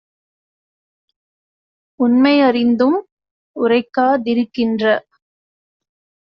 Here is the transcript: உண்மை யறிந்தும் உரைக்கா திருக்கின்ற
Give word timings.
உண்மை 1.99 2.33
யறிந்தும் 2.39 2.97
உரைக்கா 3.55 4.07
திருக்கின்ற 4.25 4.83